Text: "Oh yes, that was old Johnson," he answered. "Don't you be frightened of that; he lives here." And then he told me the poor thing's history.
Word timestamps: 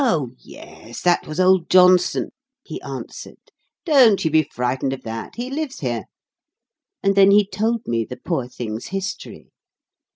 "Oh 0.03 0.31
yes, 0.39 0.99
that 1.01 1.27
was 1.27 1.39
old 1.39 1.69
Johnson," 1.69 2.31
he 2.63 2.81
answered. 2.81 3.37
"Don't 3.85 4.25
you 4.25 4.31
be 4.31 4.41
frightened 4.51 4.93
of 4.93 5.03
that; 5.03 5.35
he 5.35 5.51
lives 5.51 5.81
here." 5.81 6.05
And 7.03 7.13
then 7.13 7.29
he 7.29 7.45
told 7.45 7.85
me 7.87 8.03
the 8.03 8.17
poor 8.17 8.47
thing's 8.47 8.87
history. 8.87 9.51